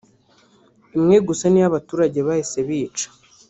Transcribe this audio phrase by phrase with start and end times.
[0.97, 3.07] imwe gusa niyo abaturage bahise bica